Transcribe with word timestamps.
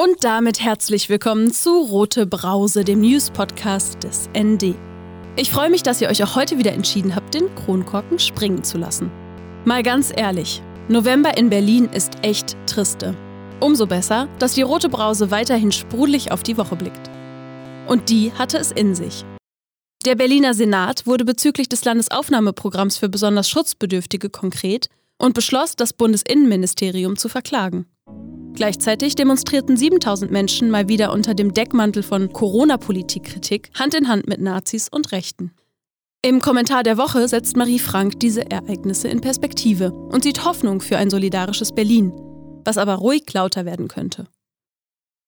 Und 0.00 0.22
damit 0.22 0.60
herzlich 0.60 1.08
willkommen 1.08 1.52
zu 1.52 1.76
Rote 1.76 2.24
Brause, 2.24 2.84
dem 2.84 3.00
News-Podcast 3.00 4.04
des 4.04 4.30
ND. 4.32 4.76
Ich 5.34 5.50
freue 5.50 5.70
mich, 5.70 5.82
dass 5.82 6.00
ihr 6.00 6.08
euch 6.08 6.22
auch 6.22 6.36
heute 6.36 6.56
wieder 6.56 6.70
entschieden 6.70 7.16
habt, 7.16 7.34
den 7.34 7.52
Kronkorken 7.56 8.20
springen 8.20 8.62
zu 8.62 8.78
lassen. 8.78 9.10
Mal 9.64 9.82
ganz 9.82 10.12
ehrlich, 10.14 10.62
November 10.86 11.36
in 11.36 11.50
Berlin 11.50 11.86
ist 11.86 12.12
echt 12.22 12.56
triste. 12.68 13.16
Umso 13.58 13.88
besser, 13.88 14.28
dass 14.38 14.54
die 14.54 14.62
Rote 14.62 14.88
Brause 14.88 15.32
weiterhin 15.32 15.72
sprudelig 15.72 16.30
auf 16.30 16.44
die 16.44 16.58
Woche 16.58 16.76
blickt. 16.76 17.10
Und 17.88 18.08
die 18.08 18.32
hatte 18.34 18.58
es 18.58 18.70
in 18.70 18.94
sich. 18.94 19.24
Der 20.04 20.14
Berliner 20.14 20.54
Senat 20.54 21.08
wurde 21.08 21.24
bezüglich 21.24 21.68
des 21.68 21.84
Landesaufnahmeprogramms 21.84 22.98
für 22.98 23.08
besonders 23.08 23.50
Schutzbedürftige 23.50 24.30
konkret 24.30 24.90
und 25.18 25.34
beschloss, 25.34 25.74
das 25.74 25.92
Bundesinnenministerium 25.92 27.16
zu 27.16 27.28
verklagen. 27.28 27.86
Gleichzeitig 28.58 29.14
demonstrierten 29.14 29.76
7000 29.76 30.32
Menschen 30.32 30.68
mal 30.68 30.88
wieder 30.88 31.12
unter 31.12 31.32
dem 31.32 31.54
Deckmantel 31.54 32.02
von 32.02 32.32
Corona-Politikkritik 32.32 33.70
Hand 33.78 33.94
in 33.94 34.08
Hand 34.08 34.26
mit 34.26 34.40
Nazis 34.40 34.88
und 34.90 35.12
Rechten. 35.12 35.52
Im 36.22 36.40
Kommentar 36.40 36.82
der 36.82 36.98
Woche 36.98 37.28
setzt 37.28 37.56
Marie 37.56 37.78
Frank 37.78 38.18
diese 38.18 38.50
Ereignisse 38.50 39.06
in 39.06 39.20
Perspektive 39.20 39.92
und 39.92 40.24
sieht 40.24 40.44
Hoffnung 40.44 40.80
für 40.80 40.96
ein 40.96 41.08
solidarisches 41.08 41.72
Berlin, 41.72 42.12
was 42.64 42.78
aber 42.78 42.96
ruhig 42.96 43.32
lauter 43.32 43.64
werden 43.64 43.86
könnte. 43.86 44.26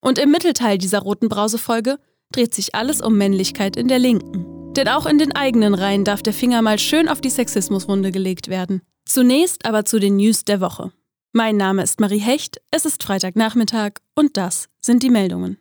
Und 0.00 0.18
im 0.18 0.32
Mittelteil 0.32 0.76
dieser 0.76 0.98
roten 0.98 1.28
Brausefolge 1.28 2.00
dreht 2.32 2.52
sich 2.52 2.74
alles 2.74 3.00
um 3.00 3.16
Männlichkeit 3.16 3.76
in 3.76 3.86
der 3.86 4.00
Linken. 4.00 4.72
Denn 4.72 4.88
auch 4.88 5.06
in 5.06 5.18
den 5.18 5.36
eigenen 5.36 5.74
Reihen 5.74 6.04
darf 6.04 6.24
der 6.24 6.32
Finger 6.32 6.62
mal 6.62 6.80
schön 6.80 7.08
auf 7.08 7.20
die 7.20 7.30
Sexismuswunde 7.30 8.10
gelegt 8.10 8.48
werden. 8.48 8.82
Zunächst 9.04 9.66
aber 9.66 9.84
zu 9.84 10.00
den 10.00 10.16
News 10.16 10.44
der 10.44 10.60
Woche. 10.60 10.90
Mein 11.32 11.56
Name 11.56 11.84
ist 11.84 12.00
Marie 12.00 12.18
Hecht, 12.18 12.60
es 12.72 12.84
ist 12.84 13.04
Freitagnachmittag 13.04 13.92
und 14.16 14.36
das 14.36 14.68
sind 14.80 15.04
die 15.04 15.10
Meldungen. 15.10 15.58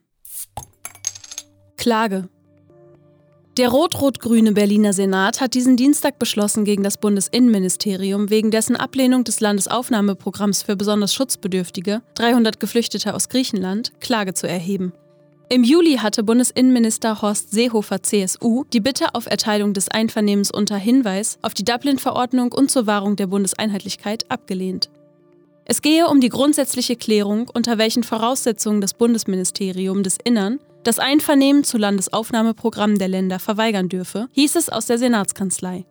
Klage. 1.78 2.28
Der 3.56 3.70
rot-rot-grüne 3.70 4.53
Berliner 4.53 4.94
Senat 4.94 5.42
hat 5.42 5.53
diesen 5.53 5.78
Dienstag 5.78 6.17
beschlossen, 6.17 6.66
gegen 6.66 6.81
das 6.81 6.97
Bundesinnenministerium 6.97 8.31
wegen 8.31 8.50
dessen 8.50 8.78
Ablehnung 8.78 9.25
des 9.25 9.42
Landesaufnahmeprogramms 9.42 10.64
für 10.64 10.75
besonders 10.75 11.14
Schutzbedürftige, 11.14 12.02
300 12.16 12.59
Geflüchtete 12.59 13.14
aus 13.14 13.30
Griechenland, 13.30 13.92
Klage 14.00 14.34
zu 14.34 14.47
erheben. 14.47 14.92
Im 15.50 15.64
Juli 15.64 15.97
hatte 15.97 16.23
Bundesinnenminister 16.23 17.22
Horst 17.22 17.52
Seehofer 17.52 18.02
CSU 18.02 18.64
die 18.73 18.80
Bitte 18.80 19.14
auf 19.14 19.28
Erteilung 19.28 19.75
des 19.75 19.90
Einvernehmens 19.90 20.50
unter 20.50 20.78
Hinweis 20.78 21.38
auf 21.44 21.53
die 21.53 21.64
Dublin-Verordnung 21.64 22.53
und 22.53 22.72
zur 22.72 22.88
Wahrung 22.88 23.16
der 23.17 23.28
Bundeseinheitlichkeit 23.28 24.25
abgelehnt. 24.31 24.90
Es 25.72 25.84
gehe 25.84 26.08
um 26.08 26.20
die 26.20 26.30
grundsätzliche 26.30 26.95
Klärung, 26.95 27.48
unter 27.53 27.78
welchen 27.78 28.02
Voraussetzungen 28.02 28.81
das 28.81 28.95
Bundesministerium 28.95 30.02
des 30.02 30.17
Innern 30.23 30.59
das 30.84 30.98
Einvernehmen 30.98 31.64
zu 31.64 31.78
Landesaufnahmeprogrammen 31.78 32.98
der 32.98 33.08
Länder 33.08 33.38
verweigern 33.38 33.88
dürfe, 33.88 34.30
hieß 34.31 34.56
es 34.56 34.70
aus 34.70 34.88
der 34.88 34.97
Senatskanzlei. 34.97 35.86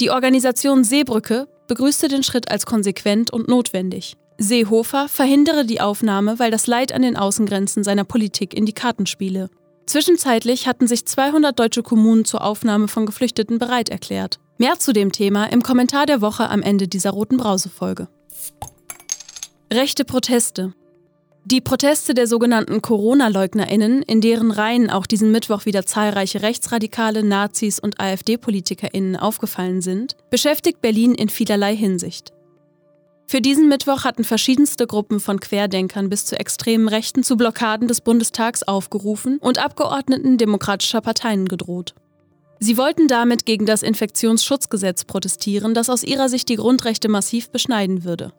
Die 0.00 0.10
Organisation 0.10 0.84
Seebrücke 0.84 1.48
begrüßte 1.66 2.08
den 2.08 2.22
Schritt 2.22 2.50
als 2.50 2.66
konsequent 2.66 3.32
und 3.32 3.48
notwendig. 3.48 4.16
Seehofer 4.36 5.08
verhindere 5.08 5.64
die 5.64 5.80
Aufnahme, 5.80 6.38
weil 6.38 6.50
das 6.50 6.66
Leid 6.66 6.92
an 6.92 7.00
den 7.00 7.16
Außengrenzen 7.16 7.84
seiner 7.84 8.04
Politik 8.04 8.52
in 8.52 8.66
die 8.66 8.74
Karten 8.74 9.06
spiele. 9.06 9.48
Zwischenzeitlich 9.86 10.66
hatten 10.66 10.86
sich 10.86 11.06
200 11.06 11.58
deutsche 11.58 11.82
Kommunen 11.82 12.26
zur 12.26 12.44
Aufnahme 12.44 12.86
von 12.86 13.06
Geflüchteten 13.06 13.58
bereit 13.58 13.88
erklärt. 13.88 14.40
Mehr 14.58 14.78
zu 14.78 14.92
dem 14.92 15.10
Thema 15.10 15.46
im 15.46 15.62
Kommentar 15.62 16.04
der 16.04 16.20
Woche 16.20 16.50
am 16.50 16.60
Ende 16.60 16.86
dieser 16.86 17.12
roten 17.12 17.38
Brausefolge. 17.38 18.08
Rechte 19.72 20.04
Proteste. 20.04 20.74
Die 21.46 21.62
Proteste 21.62 22.12
der 22.12 22.26
sogenannten 22.26 22.82
Corona-LeugnerInnen, 22.82 24.02
in 24.02 24.20
deren 24.20 24.50
Reihen 24.50 24.90
auch 24.90 25.06
diesen 25.06 25.32
Mittwoch 25.32 25.64
wieder 25.64 25.86
zahlreiche 25.86 26.42
Rechtsradikale, 26.42 27.24
Nazis 27.24 27.78
und 27.78 27.98
AfD-PolitikerInnen 27.98 29.16
aufgefallen 29.16 29.80
sind, 29.80 30.14
beschäftigt 30.28 30.82
Berlin 30.82 31.14
in 31.14 31.30
vielerlei 31.30 31.74
Hinsicht. 31.74 32.34
Für 33.26 33.40
diesen 33.40 33.70
Mittwoch 33.70 34.04
hatten 34.04 34.24
verschiedenste 34.24 34.86
Gruppen 34.86 35.20
von 35.20 35.40
Querdenkern 35.40 36.10
bis 36.10 36.26
zu 36.26 36.38
extremen 36.38 36.88
Rechten 36.88 37.22
zu 37.22 37.38
Blockaden 37.38 37.88
des 37.88 38.02
Bundestags 38.02 38.62
aufgerufen 38.62 39.38
und 39.38 39.56
Abgeordneten 39.58 40.36
demokratischer 40.36 41.00
Parteien 41.00 41.48
gedroht. 41.48 41.94
Sie 42.60 42.76
wollten 42.76 43.08
damit 43.08 43.46
gegen 43.46 43.64
das 43.64 43.82
Infektionsschutzgesetz 43.82 45.06
protestieren, 45.06 45.72
das 45.72 45.88
aus 45.88 46.02
ihrer 46.02 46.28
Sicht 46.28 46.50
die 46.50 46.56
Grundrechte 46.56 47.08
massiv 47.08 47.48
beschneiden 47.48 48.04
würde. 48.04 48.34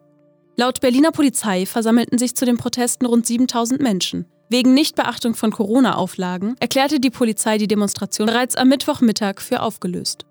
Laut 0.56 0.80
Berliner 0.80 1.10
Polizei 1.10 1.66
versammelten 1.66 2.16
sich 2.16 2.36
zu 2.36 2.44
den 2.44 2.56
Protesten 2.56 3.06
rund 3.06 3.26
7000 3.26 3.80
Menschen. 3.80 4.26
Wegen 4.48 4.72
Nichtbeachtung 4.72 5.34
von 5.34 5.50
Corona-Auflagen 5.50 6.54
erklärte 6.60 7.00
die 7.00 7.10
Polizei 7.10 7.58
die 7.58 7.66
Demonstration 7.66 8.26
bereits 8.26 8.54
am 8.54 8.68
Mittwochmittag 8.68 9.40
für 9.40 9.62
aufgelöst. 9.62 10.26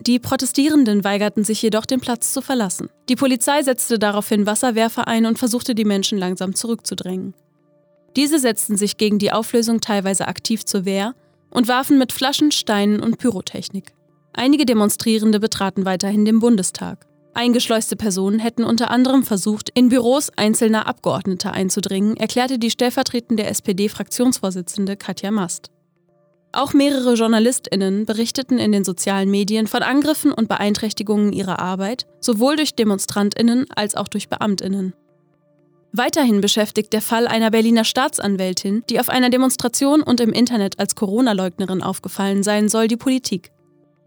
Die 0.00 0.18
Protestierenden 0.18 1.04
weigerten 1.04 1.44
sich 1.44 1.62
jedoch, 1.62 1.86
den 1.86 2.00
Platz 2.00 2.32
zu 2.32 2.42
verlassen. 2.42 2.88
Die 3.08 3.16
Polizei 3.16 3.62
setzte 3.62 3.98
daraufhin 3.98 4.46
Wasserwerfer 4.46 5.06
ein 5.06 5.26
und 5.26 5.38
versuchte, 5.38 5.74
die 5.74 5.84
Menschen 5.84 6.18
langsam 6.18 6.54
zurückzudrängen. 6.54 7.34
Diese 8.16 8.40
setzten 8.40 8.76
sich 8.76 8.96
gegen 8.96 9.18
die 9.18 9.30
Auflösung 9.30 9.80
teilweise 9.80 10.26
aktiv 10.26 10.64
zur 10.64 10.84
Wehr 10.84 11.14
und 11.50 11.68
warfen 11.68 11.98
mit 11.98 12.12
Flaschen, 12.12 12.50
Steinen 12.50 13.00
und 13.00 13.18
Pyrotechnik. 13.18 13.92
Einige 14.32 14.64
Demonstrierende 14.64 15.38
betraten 15.38 15.84
weiterhin 15.84 16.24
den 16.24 16.40
Bundestag. 16.40 17.06
Eingeschleuste 17.32 17.96
Personen 17.96 18.40
hätten 18.40 18.64
unter 18.64 18.90
anderem 18.90 19.22
versucht, 19.22 19.70
in 19.74 19.88
Büros 19.88 20.30
einzelner 20.36 20.86
Abgeordneter 20.86 21.52
einzudringen, 21.52 22.16
erklärte 22.16 22.58
die 22.58 22.70
stellvertretende 22.70 23.44
SPD-Fraktionsvorsitzende 23.44 24.96
Katja 24.96 25.30
Mast. 25.30 25.70
Auch 26.52 26.72
mehrere 26.72 27.14
JournalistInnen 27.14 28.06
berichteten 28.06 28.58
in 28.58 28.72
den 28.72 28.84
sozialen 28.84 29.30
Medien 29.30 29.68
von 29.68 29.84
Angriffen 29.84 30.32
und 30.32 30.48
Beeinträchtigungen 30.48 31.32
ihrer 31.32 31.60
Arbeit, 31.60 32.06
sowohl 32.18 32.56
durch 32.56 32.74
DemonstrantInnen 32.74 33.66
als 33.74 33.94
auch 33.94 34.08
durch 34.08 34.28
BeamtInnen. 34.28 34.92
Weiterhin 35.92 36.40
beschäftigt 36.40 36.92
der 36.92 37.02
Fall 37.02 37.28
einer 37.28 37.50
Berliner 37.52 37.84
Staatsanwältin, 37.84 38.82
die 38.90 38.98
auf 38.98 39.08
einer 39.08 39.30
Demonstration 39.30 40.02
und 40.02 40.20
im 40.20 40.32
Internet 40.32 40.80
als 40.80 40.96
Corona-Leugnerin 40.96 41.82
aufgefallen 41.82 42.42
sein 42.42 42.68
soll, 42.68 42.88
die 42.88 42.96
Politik. 42.96 43.52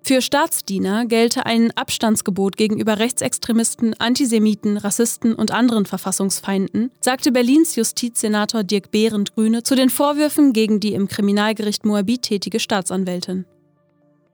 Für 0.06 0.22
Staatsdiener 0.22 1.06
gelte 1.06 1.46
ein 1.46 1.72
Abstandsgebot 1.78 2.58
gegenüber 2.58 3.00
Rechtsextremisten, 3.00 3.94
Antisemiten, 4.00 4.76
Rassisten 4.76 5.34
und 5.34 5.52
anderen 5.52 5.86
Verfassungsfeinden, 5.86 6.92
sagte 7.00 7.32
Berlins 7.32 7.78
Justizsenator 7.78 8.66
Dirk 8.66 8.92
Behrendt 8.92 9.34
Grüne 9.34 9.64
zu 9.64 9.76
den 9.76 9.90
Vorwürfen 9.90 10.52
gegen 10.52 10.82
die 10.82 10.94
im 10.94 11.08
Kriminalgericht 11.08 11.86
Moabit 11.86 12.24
tätige 12.24 12.60
Staatsanwältin. 12.60 13.46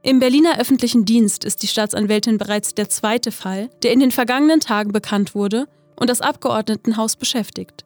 Im 0.02 0.19
Berliner 0.19 0.59
öffentlichen 0.59 1.06
Dienst 1.06 1.46
ist 1.46 1.62
die 1.62 1.68
Staatsanwältin 1.68 2.40
bereits 2.40 2.74
der 2.74 2.90
zweite 2.90 3.31
Fall, 3.31 3.69
der 3.84 3.91
in 3.91 4.00
den 4.00 4.12
vergangenen 4.12 4.62
Tagen 4.62 4.91
bekannt 4.91 5.36
wurde 5.36 5.68
und 5.96 6.09
das 6.09 6.22
Abgeordnetenhaus 6.22 7.16
beschäftigt. 7.16 7.86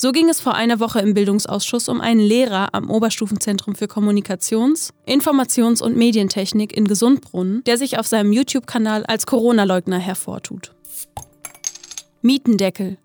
So 0.00 0.12
ging 0.12 0.28
es 0.28 0.40
vor 0.40 0.54
einer 0.54 0.78
Woche 0.78 1.00
im 1.00 1.12
Bildungsausschuss 1.12 1.88
um 1.88 2.00
einen 2.00 2.20
Lehrer 2.20 2.72
am 2.72 2.88
Oberstufenzentrum 2.88 3.74
für 3.74 3.86
Kommunikations-, 3.86 4.92
Informations- 5.08 5.82
und 5.82 5.96
Medientechnik 5.96 6.76
in 6.76 6.86
Gesundbrunnen, 6.86 7.64
der 7.64 7.78
sich 7.78 7.98
auf 7.98 8.06
seinem 8.06 8.32
YouTube-Kanal 8.32 9.04
als 9.06 9.26
Corona-Leugner 9.26 9.98
hervortut. 9.98 10.72
Mietendeckel. 12.22 12.96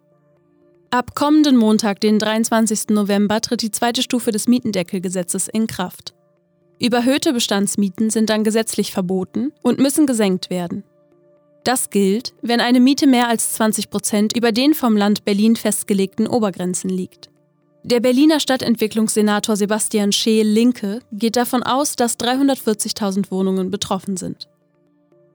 Ab 0.91 1.15
kommenden 1.15 1.57
Montag, 1.57 1.99
den 1.99 2.19
23. 2.19 2.89
November, 2.89 3.41
tritt 3.41 3.63
die 3.63 3.71
zweite 3.71 4.03
Stufe 4.03 4.29
des 4.29 4.47
Mietendeckelgesetzes 4.47 5.47
in 5.47 5.65
Kraft. 5.65 6.13
Überhöhte 6.79 7.33
Bestandsmieten 7.33 8.11
sind 8.11 8.29
dann 8.29 8.43
gesetzlich 8.43 8.91
verboten 8.91 9.51
und 9.63 9.79
müssen 9.79 10.05
gesenkt 10.05 10.51
werden. 10.51 10.83
Das 11.63 11.89
gilt, 11.89 12.33
wenn 12.41 12.59
eine 12.59 12.79
Miete 12.79 13.07
mehr 13.07 13.29
als 13.29 13.53
20 13.53 13.89
Prozent 13.89 14.35
über 14.35 14.51
den 14.51 14.73
vom 14.73 14.97
Land 14.97 15.23
Berlin 15.23 15.55
festgelegten 15.55 16.27
Obergrenzen 16.27 16.89
liegt. 16.89 17.29
Der 17.85 17.99
Berliner 17.99 18.39
Stadtentwicklungssenator 18.39 19.55
Sebastian 19.55 20.11
Scheel 20.11 20.47
Linke 20.47 20.99
geht 21.11 21.35
davon 21.35 21.63
aus, 21.63 21.95
dass 21.95 22.17
340.000 22.17 23.29
Wohnungen 23.31 23.71
betroffen 23.71 24.17
sind. 24.17 24.47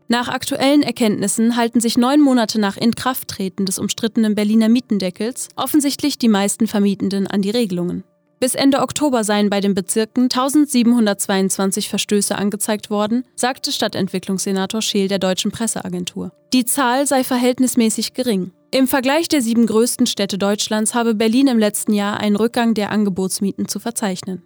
Nach 0.09 0.29
aktuellen 0.29 0.83
Erkenntnissen 0.83 1.57
halten 1.57 1.81
sich 1.81 1.99
neun 1.99 2.23
Monate 2.23 2.59
nach 2.59 2.79
Inkrafttreten 2.79 3.67
des 3.67 3.79
umstrittenen 3.79 4.35
Berliner 4.35 4.71
Mietendeckels 4.71 5.49
offensichtlich 5.57 6.17
die 6.17 6.29
meisten 6.29 6.67
Vermietenden 6.67 7.27
an 7.27 7.43
die 7.43 7.51
Regelungen. 7.51 8.05
Bis 8.41 8.55
Ende 8.55 8.81
Oktober 8.83 9.25
seien 9.25 9.51
bei 9.51 9.61
den 9.61 9.75
Bezirken 9.75 10.25
1722 10.25 11.89
Verstöße 11.89 12.39
angezeigt 12.39 12.89
worden, 12.89 13.25
sagte 13.35 13.73
Stadtentwicklungssenator 13.73 14.81
Scheel 14.81 15.09
der 15.09 15.19
deutschen 15.19 15.51
Presseagentur. 15.51 16.31
Die 16.53 16.65
Zahl 16.65 17.07
sei 17.09 17.25
verhältnismäßig 17.25 18.15
gering. 18.15 18.53
Im 18.71 18.87
Vergleich 18.87 19.29
der 19.29 19.43
sieben 19.43 19.67
größten 19.67 20.07
Städte 20.07 20.39
Deutschlands 20.39 20.95
habe 20.95 21.17
Berlin 21.17 21.49
im 21.49 21.59
letzten 21.59 21.93
Jahr 21.93 22.21
einen 22.21 22.37
Rückgang 22.37 22.75
der 22.75 22.93
Angebotsmieten 22.93 23.67
zu 23.67 23.81
verzeichnen. 23.81 24.43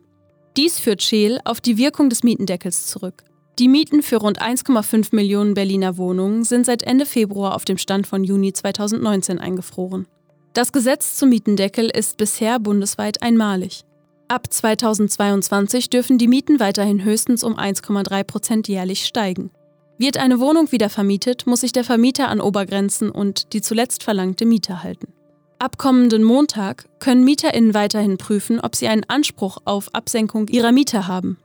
Dies 0.57 0.79
führt 0.79 1.03
Scheel 1.03 1.41
auf 1.45 1.61
die 1.61 1.77
Wirkung 1.77 2.09
des 2.09 2.23
Mietendeckels 2.23 2.87
zurück. 2.87 3.25
Die 3.59 3.69
Mieten 3.69 4.03
für 4.03 4.17
rund 4.17 4.41
1,5 4.41 5.15
Millionen 5.15 5.53
Berliner 5.53 5.99
Wohnungen 5.99 6.45
sind 6.45 6.65
seit 6.65 6.83
Ende 6.83 7.05
Februar 7.05 7.55
auf 7.55 7.67
dem 7.67 7.77
Stand 7.77 8.07
von 8.07 8.25
Juni 8.25 8.55
2019 8.55 9.39
eingefroren. 9.39 10.07
Das 10.53 10.73
Gesetz 10.73 11.17
zum 11.17 11.31
Mietendeckel 11.31 11.89
ist 11.89 12.19
bisher 12.19 12.59
bundesweit 12.59 13.23
einmalig. 13.23 13.85
Ab 14.29 14.53
2022 14.53 15.89
dürfen 15.89 16.19
die 16.19 16.29
Mieten 16.29 16.61
weiterhin 16.61 17.03
höchstens 17.05 17.43
um 17.43 17.59
1,3 17.59 18.23
Prozent 18.25 18.69
jährlich 18.69 19.07
steigen. 19.07 19.51
Wird 19.97 20.19
eine 20.19 20.41
Wohnung 20.41 20.71
wieder 20.71 20.91
vermietet, 20.91 21.47
muss 21.47 21.61
sich 21.61 21.73
der 21.73 21.85
Vermieter 21.85 22.29
an 22.29 22.43
Obergrenzen 22.43 23.11
und 23.11 23.55
die 23.55 23.63
zuletzt 23.63 24.03
verlangte 24.03 24.45
Miete 24.45 24.83
halten. 24.83 25.15
Ab 25.59 25.79
kommenden 25.79 26.23
Montag 26.23 26.85
können 26.99 27.25
MieterInnen 27.25 27.73
weiterhin 27.73 28.19
prüfen, 28.19 28.61
ob 28.61 28.77
sie 28.77 28.89
einen 28.89 29.09
Anspruch 29.09 29.57
auf 29.65 29.95
Absenkung 29.95 30.49
ihrer 30.49 30.73
Miete 30.73 31.07
haben. 31.07 31.39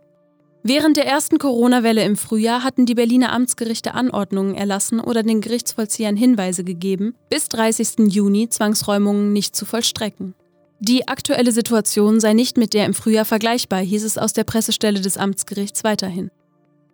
Während 0.61 0.97
der 0.97 1.07
ersten 1.07 1.39
Corona-Welle 1.39 2.03
im 2.03 2.15
Frühjahr 2.15 2.63
hatten 2.63 2.85
die 2.85 2.93
Berliner 2.93 3.33
Amtsgerichte 3.33 3.95
Anordnungen 3.95 4.53
erlassen 4.53 4.99
oder 4.99 5.23
den 5.23 5.41
Gerichtsvollziehern 5.41 6.15
Hinweise 6.15 6.63
gegeben, 6.63 7.15
bis 7.31 7.49
30. 7.49 8.13
Juni 8.13 8.47
Zwangsräumungen 8.47 9.33
nicht 9.33 9.55
zu 9.55 9.65
vollstrecken. 9.65 10.35
Die 10.79 11.07
aktuelle 11.07 11.51
Situation 11.51 12.19
sei 12.19 12.33
nicht 12.33 12.55
mit 12.55 12.75
der 12.75 12.85
im 12.85 12.93
Frühjahr 12.93 13.25
vergleichbar, 13.25 13.79
hieß 13.79 14.03
es 14.03 14.19
aus 14.19 14.33
der 14.33 14.43
Pressestelle 14.43 15.01
des 15.01 15.17
Amtsgerichts 15.17 15.83
weiterhin. 15.83 16.29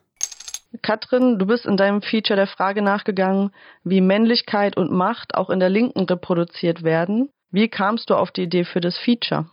Katrin, 0.81 1.39
du 1.39 1.45
bist 1.45 1.65
in 1.65 1.77
deinem 1.77 2.01
Feature 2.01 2.37
der 2.37 2.47
Frage 2.47 2.81
nachgegangen, 2.81 3.51
wie 3.83 4.01
Männlichkeit 4.01 4.77
und 4.77 4.91
Macht 4.91 5.35
auch 5.35 5.49
in 5.49 5.59
der 5.59 5.69
Linken 5.69 6.03
reproduziert 6.05 6.83
werden. 6.83 7.29
Wie 7.51 7.69
kamst 7.69 8.09
du 8.09 8.15
auf 8.15 8.31
die 8.31 8.43
Idee 8.43 8.65
für 8.65 8.81
das 8.81 8.97
Feature? 8.97 9.45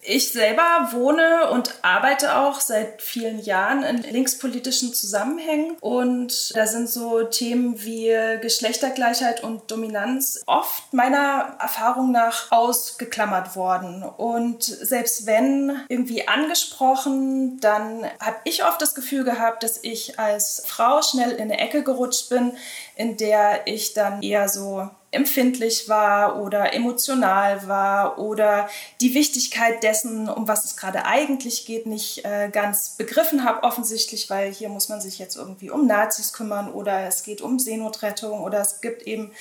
Ich 0.00 0.32
selber 0.32 0.88
wohne 0.92 1.50
und 1.50 1.74
arbeite 1.82 2.36
auch 2.36 2.60
seit 2.60 3.02
vielen 3.02 3.40
Jahren 3.40 3.82
in 3.82 4.02
linkspolitischen 4.02 4.94
Zusammenhängen 4.94 5.76
und 5.80 6.56
da 6.56 6.68
sind 6.68 6.88
so 6.88 7.24
Themen 7.24 7.82
wie 7.82 8.14
Geschlechtergleichheit 8.40 9.42
und 9.42 9.70
Dominanz 9.70 10.40
oft 10.46 10.94
meiner 10.94 11.56
Erfahrung 11.60 12.12
nach 12.12 12.52
ausgeklammert 12.52 13.56
worden. 13.56 14.04
Und 14.04 14.62
selbst 14.62 15.26
wenn 15.26 15.80
irgendwie 15.88 16.28
angesprochen, 16.28 17.58
dann 17.60 18.04
habe 18.20 18.36
ich 18.44 18.64
oft 18.64 18.80
das 18.80 18.94
Gefühl 18.94 19.24
gehabt, 19.24 19.64
dass 19.64 19.82
ich 19.82 20.18
als 20.18 20.62
Frau 20.64 21.02
schnell 21.02 21.32
in 21.32 21.42
eine 21.42 21.58
Ecke 21.58 21.82
gerutscht 21.82 22.28
bin, 22.28 22.56
in 22.94 23.16
der 23.16 23.66
ich 23.66 23.94
dann 23.94 24.22
eher 24.22 24.48
so 24.48 24.88
empfindlich 25.10 25.88
war 25.88 26.40
oder 26.40 26.74
emotional 26.74 27.66
war 27.66 28.18
oder 28.18 28.68
die 29.00 29.14
Wichtigkeit 29.14 29.82
dessen, 29.82 30.28
um 30.28 30.46
was 30.48 30.66
es 30.66 30.76
gerade 30.76 31.06
eigentlich 31.06 31.64
geht, 31.64 31.86
nicht 31.86 32.26
äh, 32.26 32.50
ganz 32.52 32.90
begriffen 32.90 33.42
habe, 33.44 33.62
offensichtlich, 33.62 34.28
weil 34.28 34.52
hier 34.52 34.68
muss 34.68 34.90
man 34.90 35.00
sich 35.00 35.18
jetzt 35.18 35.36
irgendwie 35.36 35.70
um 35.70 35.86
Nazis 35.86 36.34
kümmern 36.34 36.70
oder 36.70 37.06
es 37.06 37.22
geht 37.22 37.40
um 37.40 37.58
Seenotrettung 37.58 38.40
oder 38.42 38.60
es 38.60 38.82
gibt 38.82 39.02
eben 39.02 39.32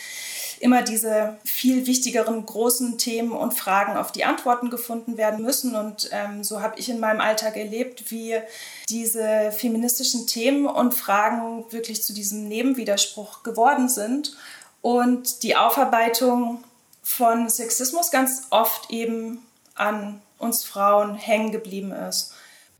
immer 0.59 0.81
diese 0.81 1.38
viel 1.43 1.86
wichtigeren 1.86 2.45
großen 2.45 2.97
Themen 2.97 3.33
und 3.33 3.53
Fragen, 3.53 3.97
auf 3.97 4.12
die 4.12 4.24
Antworten 4.24 4.69
gefunden 4.69 5.17
werden 5.17 5.43
müssen. 5.43 5.75
Und 5.75 6.09
ähm, 6.12 6.43
so 6.43 6.62
habe 6.62 6.79
ich 6.79 6.89
in 6.89 7.00
meinem 7.00 7.21
Alltag 7.21 7.57
erlebt, 7.57 8.09
wie 8.09 8.38
diese 8.89 9.51
feministischen 9.51 10.27
Themen 10.27 10.65
und 10.65 10.93
Fragen 10.93 11.65
wirklich 11.71 12.03
zu 12.03 12.13
diesem 12.13 12.47
Nebenwiderspruch 12.47 13.43
geworden 13.43 13.89
sind 13.89 14.36
und 14.81 15.43
die 15.43 15.55
Aufarbeitung 15.55 16.63
von 17.03 17.50
Sexismus 17.50 18.12
ganz 18.12 18.48
oft 18.50 18.91
eben 18.91 19.39
an 19.75 20.22
uns 20.38 20.65
Frauen 20.65 21.15
hängen 21.15 21.51
geblieben 21.51 21.91
ist. 21.91 22.34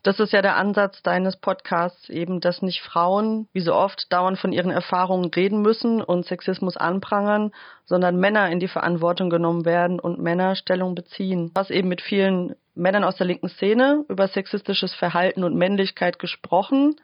Das 0.04 0.20
ist 0.22 0.32
ja 0.32 0.42
der 0.42 0.56
Ansatz 0.56 1.02
deines 1.02 1.36
Podcasts, 1.36 2.10
eben, 2.10 2.40
dass 2.40 2.62
nicht 2.62 2.82
Frauen, 2.82 3.48
wie 3.52 3.60
so 3.60 3.74
oft, 3.74 4.12
dauernd 4.14 4.40
von 4.40 4.54
ihren 4.54 4.72
Erfahrungen 4.72 5.32
reden 5.34 5.62
müssen 5.62 6.02
und 6.02 6.26
Sexismus 6.26 6.78
anprangern, 6.78 7.52
sondern 7.86 8.18
Männer 8.18 8.50
in 8.50 8.62
die 8.62 8.70
Verantwortung 8.70 9.30
genommen 9.30 9.66
werden 9.66 10.00
und 10.00 10.20
Männer 10.20 10.56
Stellung 10.56 10.96
beziehen. 10.96 11.52
Hast 11.58 11.72
eben 11.72 11.90
mit 11.90 12.02
vielen 12.02 12.56
Männern 12.74 13.04
aus 13.04 13.18
der 13.18 13.28
linken 13.28 13.50
Szene 13.50 14.06
über 14.08 14.30
sexistisches 14.30 14.94
Verhalten 14.94 15.44
und 15.44 15.56
Männlichkeit 15.56 16.20
gesprochen 16.20 16.96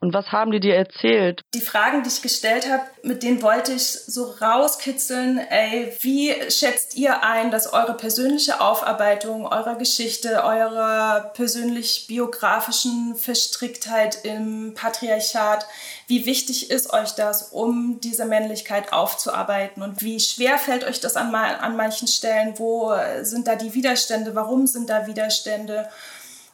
Und 0.00 0.12
was 0.12 0.26
haben 0.26 0.50
die 0.50 0.60
dir 0.60 0.74
erzählt? 0.74 1.42
Die 1.54 1.60
Fragen, 1.60 2.02
die 2.02 2.08
ich 2.08 2.22
gestellt 2.22 2.70
habe, 2.70 2.82
mit 3.02 3.22
denen 3.22 3.42
wollte 3.42 3.72
ich 3.72 3.86
so 3.86 4.24
rauskitzeln, 4.24 5.38
ey, 5.38 5.92
wie 6.00 6.34
schätzt 6.50 6.96
ihr 6.96 7.22
ein, 7.22 7.50
dass 7.50 7.72
eure 7.72 7.94
persönliche 7.94 8.60
Aufarbeitung 8.60 9.46
eurer 9.46 9.76
Geschichte, 9.76 10.44
eurer 10.44 11.32
persönlich 11.34 12.06
biografischen 12.08 13.16
Verstricktheit 13.16 14.24
im 14.24 14.74
Patriarchat, 14.74 15.66
wie 16.08 16.26
wichtig 16.26 16.70
ist 16.70 16.92
euch 16.92 17.12
das, 17.12 17.50
um 17.50 17.98
diese 18.00 18.26
Männlichkeit 18.26 18.92
aufzuarbeiten? 18.92 19.82
Und 19.82 20.02
wie 20.02 20.20
schwer 20.20 20.58
fällt 20.58 20.84
euch 20.84 21.00
das 21.00 21.16
an, 21.16 21.34
an 21.34 21.76
manchen 21.76 22.06
Stellen? 22.06 22.54
Wo 22.58 22.94
sind 23.22 23.48
da 23.48 23.56
die 23.56 23.74
Widerstände? 23.74 24.34
Warum 24.34 24.66
sind 24.66 24.90
da 24.90 25.06
Widerstände? 25.06 25.88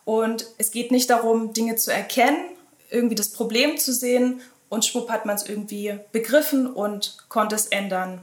Und 0.04 0.46
es 0.58 0.70
geht 0.70 0.90
nicht 0.90 1.10
darum, 1.10 1.52
Dinge 1.52 1.76
zu 1.76 1.92
erkennen, 1.92 2.51
irgendwie 2.92 3.14
das 3.14 3.30
Problem 3.30 3.78
zu 3.78 3.92
sehen 3.92 4.40
und 4.68 4.84
schwupp 4.84 5.10
hat 5.10 5.26
man 5.26 5.36
es 5.36 5.46
irgendwie 5.46 5.98
begriffen 6.12 6.66
und 6.66 7.16
konnte 7.28 7.56
es 7.56 7.66
ändern. 7.66 8.20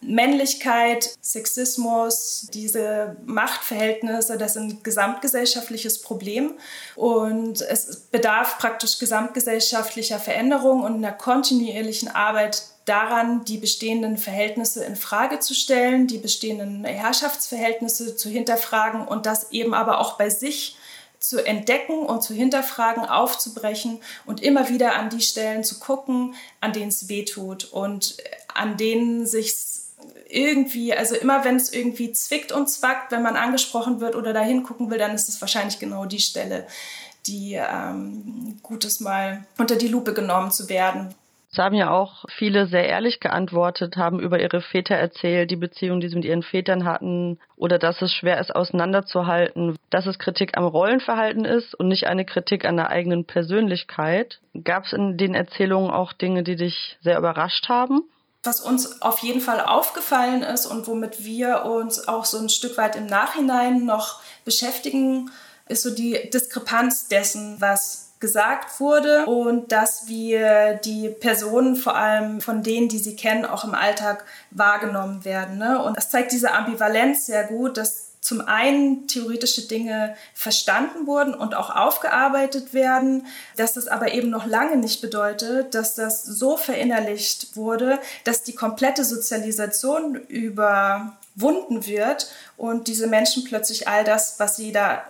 Männlichkeit, 0.00 1.16
Sexismus, 1.20 2.48
diese 2.52 3.16
Machtverhältnisse, 3.24 4.36
das 4.36 4.56
ein 4.56 4.82
gesamtgesellschaftliches 4.82 6.02
Problem 6.02 6.54
und 6.94 7.62
es 7.62 7.96
bedarf 7.96 8.58
praktisch 8.58 8.98
gesamtgesellschaftlicher 8.98 10.18
Veränderung 10.18 10.82
und 10.82 10.96
einer 10.96 11.12
kontinuierlichen 11.12 12.08
Arbeit 12.08 12.62
daran, 12.84 13.44
die 13.44 13.58
bestehenden 13.58 14.16
Verhältnisse 14.16 14.84
in 14.84 14.96
Frage 14.96 15.40
zu 15.40 15.54
stellen, 15.54 16.06
die 16.06 16.18
bestehenden 16.18 16.84
Herrschaftsverhältnisse 16.84 18.16
zu 18.16 18.28
hinterfragen 18.28 19.06
und 19.06 19.26
das 19.26 19.50
eben 19.50 19.74
aber 19.74 20.00
auch 20.00 20.18
bei 20.18 20.30
sich 20.30 20.76
zu 21.18 21.44
entdecken 21.44 21.98
und 22.00 22.22
zu 22.22 22.34
hinterfragen, 22.34 23.04
aufzubrechen 23.04 24.00
und 24.26 24.42
immer 24.42 24.68
wieder 24.68 24.96
an 24.96 25.10
die 25.10 25.20
Stellen 25.22 25.64
zu 25.64 25.78
gucken, 25.78 26.34
an 26.60 26.72
denen 26.72 26.88
es 26.88 27.08
weh 27.08 27.24
tut 27.24 27.64
und 27.64 28.16
an 28.54 28.76
denen 28.76 29.26
sich 29.26 29.54
irgendwie, 30.28 30.94
also 30.94 31.14
immer 31.14 31.44
wenn 31.44 31.56
es 31.56 31.72
irgendwie 31.72 32.12
zwickt 32.12 32.52
und 32.52 32.68
zwackt, 32.68 33.12
wenn 33.12 33.22
man 33.22 33.36
angesprochen 33.36 34.00
wird 34.00 34.16
oder 34.16 34.32
da 34.32 34.40
hingucken 34.40 34.90
will, 34.90 34.98
dann 34.98 35.14
ist 35.14 35.28
es 35.28 35.40
wahrscheinlich 35.40 35.78
genau 35.78 36.04
die 36.04 36.20
Stelle, 36.20 36.66
die 37.26 37.54
ähm, 37.54 38.58
gut 38.62 38.84
ist, 38.84 39.00
mal 39.00 39.44
unter 39.58 39.76
die 39.76 39.88
Lupe 39.88 40.14
genommen 40.14 40.50
zu 40.50 40.68
werden. 40.68 41.14
Es 41.56 41.62
haben 41.62 41.74
ja 41.74 41.90
auch 41.90 42.26
viele 42.28 42.66
sehr 42.66 42.86
ehrlich 42.86 43.18
geantwortet, 43.18 43.96
haben 43.96 44.20
über 44.20 44.38
ihre 44.38 44.60
Väter 44.60 44.94
erzählt, 44.94 45.50
die 45.50 45.56
Beziehung, 45.56 46.00
die 46.00 46.08
sie 46.08 46.16
mit 46.16 46.26
ihren 46.26 46.42
Vätern 46.42 46.84
hatten, 46.84 47.38
oder 47.56 47.78
dass 47.78 48.02
es 48.02 48.12
schwer 48.12 48.38
ist, 48.42 48.54
auseinanderzuhalten, 48.54 49.78
dass 49.88 50.04
es 50.04 50.18
Kritik 50.18 50.58
am 50.58 50.66
Rollenverhalten 50.66 51.46
ist 51.46 51.74
und 51.74 51.88
nicht 51.88 52.08
eine 52.08 52.26
Kritik 52.26 52.66
an 52.66 52.76
der 52.76 52.90
eigenen 52.90 53.24
Persönlichkeit. 53.24 54.38
Gab 54.64 54.84
es 54.84 54.92
in 54.92 55.16
den 55.16 55.34
Erzählungen 55.34 55.90
auch 55.90 56.12
Dinge, 56.12 56.42
die 56.42 56.56
dich 56.56 56.98
sehr 57.00 57.16
überrascht 57.16 57.70
haben? 57.70 58.02
Was 58.42 58.60
uns 58.60 59.00
auf 59.00 59.20
jeden 59.20 59.40
Fall 59.40 59.60
aufgefallen 59.60 60.42
ist 60.42 60.66
und 60.66 60.86
womit 60.86 61.24
wir 61.24 61.64
uns 61.64 62.06
auch 62.06 62.26
so 62.26 62.36
ein 62.36 62.50
Stück 62.50 62.76
weit 62.76 62.96
im 62.96 63.06
Nachhinein 63.06 63.86
noch 63.86 64.20
beschäftigen, 64.44 65.30
ist 65.70 65.84
so 65.84 65.94
die 65.94 66.28
Diskrepanz 66.30 67.08
dessen, 67.08 67.56
was 67.62 68.05
gesagt 68.18 68.80
wurde 68.80 69.26
und 69.26 69.72
dass 69.72 70.08
wir 70.08 70.74
die 70.84 71.08
Personen 71.08 71.76
vor 71.76 71.96
allem 71.96 72.40
von 72.40 72.62
denen, 72.62 72.88
die 72.88 72.98
sie 72.98 73.14
kennen, 73.14 73.44
auch 73.44 73.64
im 73.64 73.74
Alltag 73.74 74.24
wahrgenommen 74.50 75.24
werden. 75.24 75.58
Ne? 75.58 75.82
Und 75.82 75.96
das 75.96 76.08
zeigt 76.08 76.32
diese 76.32 76.52
Ambivalenz 76.52 77.26
sehr 77.26 77.44
gut, 77.44 77.76
dass 77.76 78.06
zum 78.26 78.40
einen 78.40 79.06
theoretische 79.06 79.68
Dinge 79.68 80.16
verstanden 80.34 81.06
wurden 81.06 81.32
und 81.32 81.54
auch 81.54 81.70
aufgearbeitet 81.70 82.74
werden, 82.74 83.26
dass 83.56 83.74
das 83.74 83.86
aber 83.86 84.14
eben 84.14 84.30
noch 84.30 84.46
lange 84.46 84.76
nicht 84.76 85.00
bedeutet, 85.00 85.76
dass 85.76 85.94
das 85.94 86.24
so 86.24 86.56
verinnerlicht 86.56 87.54
wurde, 87.54 88.00
dass 88.24 88.42
die 88.42 88.54
komplette 88.54 89.04
Sozialisation 89.04 90.16
überwunden 90.16 91.86
wird 91.86 92.28
und 92.56 92.88
diese 92.88 93.06
Menschen 93.06 93.44
plötzlich 93.44 93.86
all 93.86 94.02
das, 94.02 94.40
was 94.40 94.56
sie 94.56 94.72
da 94.72 95.04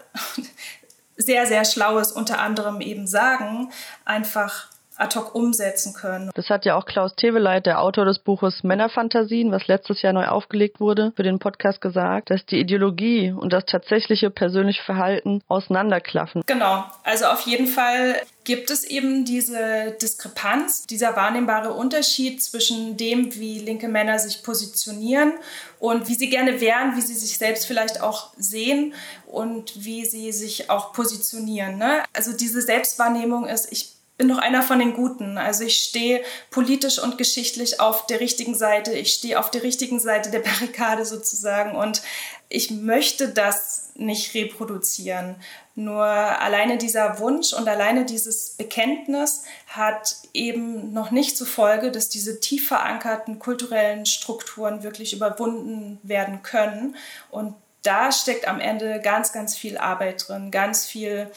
sehr, 1.16 1.46
sehr 1.46 1.64
Schlaues 1.64 2.12
unter 2.12 2.40
anderem 2.40 2.80
eben 2.80 3.06
sagen, 3.06 3.70
einfach 4.04 4.68
ad 4.98 5.18
hoc 5.18 5.34
umsetzen 5.34 5.94
können. 5.94 6.30
Das 6.34 6.48
hat 6.48 6.64
ja 6.64 6.76
auch 6.76 6.86
Klaus 6.86 7.14
Teweleit, 7.14 7.66
der 7.66 7.80
Autor 7.80 8.04
des 8.04 8.18
Buches 8.18 8.62
Männerfantasien, 8.62 9.52
was 9.52 9.66
letztes 9.66 10.02
Jahr 10.02 10.12
neu 10.12 10.26
aufgelegt 10.26 10.80
wurde, 10.80 11.12
für 11.16 11.22
den 11.22 11.38
Podcast 11.38 11.80
gesagt, 11.80 12.30
dass 12.30 12.44
die 12.46 12.58
Ideologie 12.58 13.32
und 13.32 13.52
das 13.52 13.66
tatsächliche 13.66 14.30
persönliche 14.30 14.82
Verhalten 14.82 15.42
auseinanderklaffen. 15.48 16.42
Genau, 16.46 16.84
also 17.04 17.26
auf 17.26 17.40
jeden 17.42 17.66
Fall 17.66 18.16
gibt 18.46 18.70
es 18.70 18.84
eben 18.84 19.24
diese 19.24 19.96
Diskrepanz, 20.00 20.86
dieser 20.86 21.16
wahrnehmbare 21.16 21.74
Unterschied 21.74 22.42
zwischen 22.42 22.96
dem, 22.96 23.34
wie 23.34 23.58
linke 23.58 23.88
Männer 23.88 24.20
sich 24.20 24.44
positionieren 24.44 25.32
und 25.80 26.08
wie 26.08 26.14
sie 26.14 26.30
gerne 26.30 26.60
wären, 26.60 26.96
wie 26.96 27.00
sie 27.00 27.14
sich 27.14 27.36
selbst 27.36 27.66
vielleicht 27.66 28.00
auch 28.00 28.32
sehen 28.38 28.94
und 29.26 29.84
wie 29.84 30.06
sie 30.06 30.30
sich 30.30 30.70
auch 30.70 30.92
positionieren. 30.92 31.76
Ne? 31.76 32.04
Also 32.12 32.32
diese 32.32 32.62
Selbstwahrnehmung 32.62 33.46
ist, 33.46 33.72
ich 33.72 33.95
bin 34.16 34.28
doch 34.28 34.38
einer 34.38 34.62
von 34.62 34.78
den 34.78 34.94
Guten. 34.94 35.36
Also 35.36 35.64
ich 35.64 35.78
stehe 35.78 36.22
politisch 36.50 36.98
und 36.98 37.18
geschichtlich 37.18 37.80
auf 37.80 38.06
der 38.06 38.20
richtigen 38.20 38.54
Seite. 38.54 38.92
Ich 38.92 39.12
stehe 39.12 39.38
auf 39.38 39.50
der 39.50 39.62
richtigen 39.62 40.00
Seite 40.00 40.30
der 40.30 40.38
Barrikade 40.40 41.04
sozusagen. 41.04 41.76
Und 41.76 42.02
ich 42.48 42.70
möchte 42.70 43.28
das 43.28 43.90
nicht 43.94 44.34
reproduzieren. 44.34 45.36
Nur 45.74 46.04
alleine 46.04 46.78
dieser 46.78 47.18
Wunsch 47.18 47.52
und 47.52 47.68
alleine 47.68 48.06
dieses 48.06 48.50
Bekenntnis 48.50 49.42
hat 49.66 50.16
eben 50.32 50.92
noch 50.94 51.10
nicht 51.10 51.36
zur 51.36 51.46
Folge, 51.46 51.90
dass 51.90 52.08
diese 52.08 52.40
tief 52.40 52.68
verankerten 52.68 53.38
kulturellen 53.38 54.06
Strukturen 54.06 54.82
wirklich 54.82 55.12
überwunden 55.12 55.98
werden 56.02 56.42
können. 56.42 56.96
Und 57.30 57.54
da 57.82 58.10
steckt 58.10 58.48
am 58.48 58.60
Ende 58.60 59.00
ganz, 59.00 59.32
ganz 59.32 59.54
viel 59.56 59.76
Arbeit 59.76 60.26
drin, 60.28 60.50
ganz 60.50 60.86
viel 60.86 61.30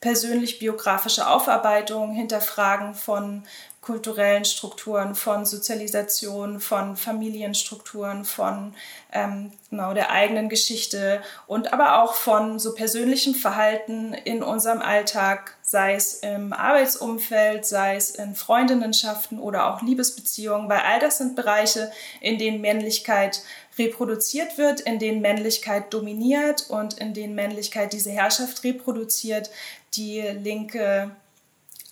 persönlich 0.00 0.58
biografische 0.58 1.28
Aufarbeitung, 1.28 2.14
Hinterfragen 2.14 2.94
von 2.94 3.44
kulturellen 3.86 4.44
Strukturen, 4.44 5.14
von 5.14 5.46
Sozialisation, 5.46 6.58
von 6.58 6.96
Familienstrukturen, 6.96 8.24
von 8.24 8.74
ähm, 9.12 9.52
genau 9.70 9.94
der 9.94 10.10
eigenen 10.10 10.48
Geschichte 10.48 11.22
und 11.46 11.72
aber 11.72 12.02
auch 12.02 12.14
von 12.14 12.58
so 12.58 12.74
persönlichem 12.74 13.36
Verhalten 13.36 14.12
in 14.12 14.42
unserem 14.42 14.82
Alltag, 14.82 15.56
sei 15.62 15.94
es 15.94 16.14
im 16.14 16.52
Arbeitsumfeld, 16.52 17.64
sei 17.64 17.94
es 17.94 18.10
in 18.10 18.34
Freundinnenschaften 18.34 19.38
oder 19.38 19.72
auch 19.72 19.82
Liebesbeziehungen, 19.82 20.68
weil 20.68 20.80
all 20.80 20.98
das 20.98 21.18
sind 21.18 21.36
Bereiche, 21.36 21.92
in 22.20 22.38
denen 22.38 22.60
Männlichkeit 22.60 23.42
reproduziert 23.78 24.58
wird, 24.58 24.80
in 24.80 24.98
denen 24.98 25.20
Männlichkeit 25.20 25.94
dominiert 25.94 26.70
und 26.70 26.94
in 26.94 27.14
denen 27.14 27.36
Männlichkeit 27.36 27.92
diese 27.92 28.10
Herrschaft 28.10 28.64
reproduziert, 28.64 29.48
die 29.94 30.22
Linke 30.22 31.12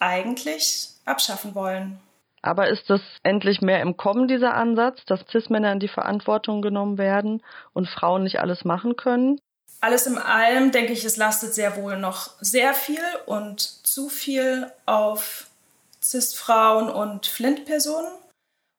eigentlich 0.00 0.88
abschaffen 1.04 1.54
wollen. 1.54 1.98
Aber 2.42 2.68
ist 2.68 2.90
es 2.90 3.00
endlich 3.22 3.62
mehr 3.62 3.80
im 3.80 3.96
Kommen, 3.96 4.28
dieser 4.28 4.54
Ansatz, 4.54 5.04
dass 5.06 5.24
Cis-Männer 5.30 5.72
in 5.72 5.80
die 5.80 5.88
Verantwortung 5.88 6.60
genommen 6.60 6.98
werden 6.98 7.42
und 7.72 7.88
Frauen 7.88 8.24
nicht 8.24 8.38
alles 8.38 8.64
machen 8.66 8.96
können? 8.96 9.40
Alles 9.80 10.06
in 10.06 10.18
allem 10.18 10.70
denke 10.70 10.92
ich, 10.92 11.04
es 11.04 11.16
lastet 11.16 11.54
sehr 11.54 11.76
wohl 11.76 11.98
noch 11.98 12.30
sehr 12.40 12.74
viel 12.74 13.02
und 13.26 13.60
zu 13.60 14.08
viel 14.08 14.70
auf 14.84 15.46
Cis-Frauen 16.02 16.90
und 16.90 17.26
Flint-Personen. 17.26 18.12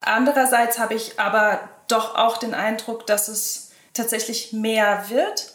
Andererseits 0.02 0.78
habe 0.78 0.94
ich 0.94 1.20
aber 1.20 1.68
doch 1.88 2.16
auch 2.16 2.38
den 2.38 2.54
Eindruck, 2.54 3.08
dass 3.08 3.28
es 3.28 3.72
tatsächlich 3.94 4.54
mehr 4.54 5.10
wird. 5.10 5.55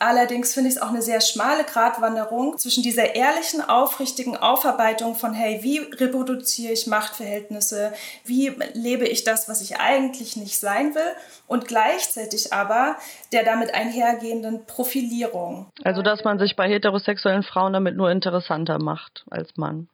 Allerdings 0.00 0.54
finde 0.54 0.70
ich 0.70 0.76
es 0.76 0.82
auch 0.82 0.88
eine 0.88 1.02
sehr 1.02 1.20
schmale 1.20 1.62
Gratwanderung 1.62 2.56
zwischen 2.56 2.82
dieser 2.82 3.14
ehrlichen, 3.14 3.60
aufrichtigen 3.60 4.34
Aufarbeitung 4.34 5.14
von, 5.14 5.34
hey, 5.34 5.62
wie 5.62 5.78
reproduziere 5.78 6.72
ich 6.72 6.86
Machtverhältnisse, 6.86 7.92
wie 8.24 8.48
lebe 8.72 9.06
ich 9.06 9.24
das, 9.24 9.46
was 9.46 9.60
ich 9.60 9.78
eigentlich 9.78 10.36
nicht 10.36 10.58
sein 10.58 10.94
will, 10.94 11.12
und 11.46 11.68
gleichzeitig 11.68 12.50
aber 12.54 12.96
der 13.32 13.44
damit 13.44 13.74
einhergehenden 13.74 14.64
Profilierung. 14.64 15.66
Also, 15.84 16.00
dass 16.00 16.24
man 16.24 16.38
sich 16.38 16.56
bei 16.56 16.66
heterosexuellen 16.66 17.42
Frauen 17.42 17.74
damit 17.74 17.94
nur 17.94 18.10
interessanter 18.10 18.78
macht 18.78 19.26
als 19.30 19.54
Mann. 19.58 19.88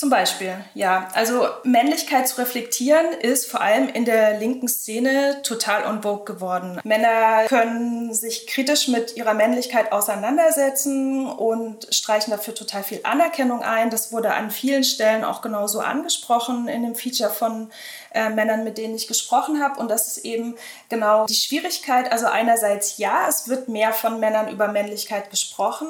Zum 0.00 0.08
Beispiel, 0.08 0.56
ja. 0.72 1.08
Also 1.12 1.46
Männlichkeit 1.62 2.26
zu 2.26 2.38
reflektieren 2.38 3.12
ist 3.20 3.50
vor 3.50 3.60
allem 3.60 3.86
in 3.86 4.06
der 4.06 4.38
linken 4.38 4.66
Szene 4.66 5.42
total 5.42 5.84
on 5.84 6.02
vogue 6.02 6.24
geworden. 6.24 6.80
Männer 6.84 7.44
können 7.48 8.14
sich 8.14 8.46
kritisch 8.46 8.88
mit 8.88 9.18
ihrer 9.18 9.34
Männlichkeit 9.34 9.92
auseinandersetzen 9.92 11.26
und 11.26 11.94
streichen 11.94 12.30
dafür 12.30 12.54
total 12.54 12.82
viel 12.82 13.00
Anerkennung 13.02 13.62
ein. 13.62 13.90
Das 13.90 14.10
wurde 14.10 14.32
an 14.32 14.50
vielen 14.50 14.84
Stellen 14.84 15.22
auch 15.22 15.42
genauso 15.42 15.80
angesprochen 15.80 16.66
in 16.66 16.82
dem 16.82 16.94
Feature 16.94 17.28
von 17.28 17.70
äh, 18.14 18.30
Männern, 18.30 18.64
mit 18.64 18.78
denen 18.78 18.94
ich 18.94 19.06
gesprochen 19.06 19.62
habe. 19.62 19.78
Und 19.78 19.90
das 19.90 20.16
ist 20.16 20.24
eben 20.24 20.56
genau 20.88 21.26
die 21.26 21.34
Schwierigkeit. 21.34 22.10
Also 22.10 22.24
einerseits 22.24 22.96
ja, 22.96 23.28
es 23.28 23.50
wird 23.50 23.68
mehr 23.68 23.92
von 23.92 24.18
Männern 24.18 24.48
über 24.48 24.68
Männlichkeit 24.68 25.28
gesprochen. 25.28 25.88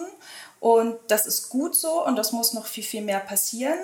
Und 0.58 0.96
das 1.06 1.26
ist 1.26 1.48
gut 1.48 1.74
so 1.74 2.04
und 2.04 2.16
das 2.16 2.32
muss 2.32 2.52
noch 2.52 2.66
viel, 2.66 2.84
viel 2.84 3.02
mehr 3.02 3.20
passieren. 3.20 3.78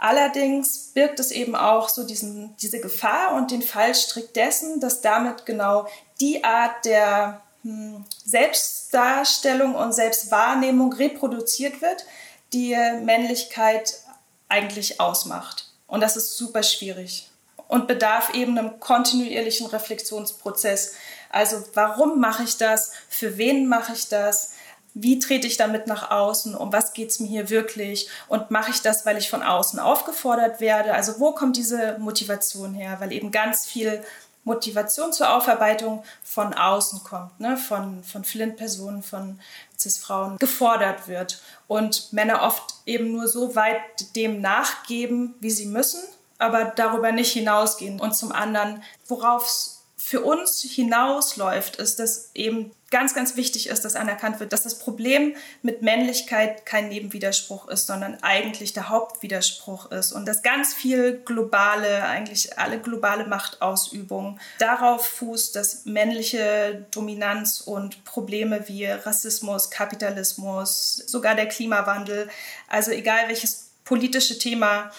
Allerdings 0.00 0.92
birgt 0.94 1.20
es 1.20 1.30
eben 1.30 1.54
auch 1.54 1.90
so 1.90 2.06
diesen, 2.06 2.56
diese 2.56 2.80
Gefahr 2.80 3.34
und 3.34 3.50
den 3.50 3.60
Fallstrick 3.60 4.32
dessen, 4.32 4.80
dass 4.80 5.02
damit 5.02 5.44
genau 5.44 5.86
die 6.22 6.42
Art 6.42 6.86
der 6.86 7.42
hm, 7.64 8.06
Selbstdarstellung 8.24 9.74
und 9.74 9.92
Selbstwahrnehmung 9.92 10.94
reproduziert 10.94 11.82
wird, 11.82 12.06
die 12.54 12.74
Männlichkeit 13.02 14.00
eigentlich 14.48 15.00
ausmacht. 15.00 15.70
Und 15.86 16.00
das 16.00 16.16
ist 16.16 16.34
super 16.34 16.62
schwierig 16.62 17.28
und 17.68 17.86
bedarf 17.86 18.32
eben 18.32 18.58
einem 18.58 18.80
kontinuierlichen 18.80 19.66
Reflexionsprozess. 19.66 20.94
Also 21.28 21.62
warum 21.74 22.20
mache 22.20 22.42
ich 22.44 22.56
das? 22.56 22.92
Für 23.10 23.36
wen 23.36 23.68
mache 23.68 23.92
ich 23.92 24.08
das? 24.08 24.54
Wie 24.94 25.18
trete 25.18 25.46
ich 25.46 25.56
damit 25.56 25.86
nach 25.86 26.10
außen? 26.10 26.54
Um 26.54 26.72
was 26.72 26.92
geht 26.92 27.10
es 27.10 27.20
mir 27.20 27.28
hier 27.28 27.50
wirklich? 27.50 28.08
Und 28.28 28.50
mache 28.50 28.70
ich 28.70 28.82
das, 28.82 29.06
weil 29.06 29.18
ich 29.18 29.30
von 29.30 29.42
außen 29.42 29.78
aufgefordert 29.78 30.60
werde? 30.60 30.94
Also 30.94 31.20
wo 31.20 31.32
kommt 31.32 31.56
diese 31.56 31.96
Motivation 31.98 32.74
her? 32.74 32.96
Weil 33.00 33.12
eben 33.12 33.30
ganz 33.30 33.66
viel 33.66 34.02
Motivation 34.44 35.12
zur 35.12 35.34
Aufarbeitung 35.34 36.02
von 36.22 36.54
außen 36.54 37.04
kommt, 37.04 37.38
ne? 37.40 37.56
von, 37.56 38.02
von 38.02 38.24
Flint-Personen, 38.24 39.02
von 39.02 39.38
Cis-Frauen 39.78 40.38
gefordert 40.38 41.08
wird. 41.08 41.42
Und 41.68 42.12
Männer 42.12 42.42
oft 42.42 42.74
eben 42.86 43.12
nur 43.12 43.28
so 43.28 43.54
weit 43.54 43.80
dem 44.16 44.40
nachgeben, 44.40 45.34
wie 45.40 45.50
sie 45.50 45.66
müssen, 45.66 46.00
aber 46.38 46.64
darüber 46.64 47.12
nicht 47.12 47.32
hinausgehen. 47.32 48.00
Und 48.00 48.16
zum 48.16 48.32
anderen, 48.32 48.82
worauf 49.06 49.46
es 49.46 49.79
für 50.10 50.22
uns 50.22 50.60
hinausläuft, 50.62 51.76
ist, 51.76 52.00
dass 52.00 52.32
eben 52.34 52.72
ganz, 52.90 53.14
ganz 53.14 53.36
wichtig 53.36 53.68
ist, 53.68 53.84
dass 53.84 53.94
anerkannt 53.94 54.40
wird, 54.40 54.52
dass 54.52 54.64
das 54.64 54.76
Problem 54.80 55.36
mit 55.62 55.82
Männlichkeit 55.82 56.66
kein 56.66 56.88
Nebenwiderspruch 56.88 57.68
ist, 57.68 57.86
sondern 57.86 58.18
eigentlich 58.20 58.72
der 58.72 58.88
Hauptwiderspruch 58.88 59.92
ist 59.92 60.10
und 60.10 60.26
dass 60.26 60.42
ganz 60.42 60.74
viel 60.74 61.22
globale, 61.24 62.02
eigentlich 62.02 62.58
alle 62.58 62.80
globale 62.80 63.24
Machtausübung 63.28 64.40
darauf 64.58 65.06
fußt, 65.06 65.54
dass 65.54 65.84
männliche 65.84 66.86
Dominanz 66.90 67.60
und 67.60 68.02
Probleme 68.02 68.66
wie 68.66 68.86
Rassismus, 68.86 69.70
Kapitalismus, 69.70 71.04
sogar 71.06 71.36
der 71.36 71.46
Klimawandel, 71.46 72.28
also 72.66 72.90
egal 72.90 73.28
welches 73.28 73.70
politische 73.84 74.38
Thema 74.38 74.90